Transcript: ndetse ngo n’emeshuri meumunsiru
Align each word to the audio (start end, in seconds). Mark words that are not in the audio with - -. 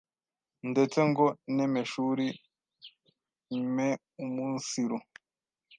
ndetse 0.69 0.99
ngo 1.09 1.25
n’emeshuri 1.55 2.27
meumunsiru 3.75 4.97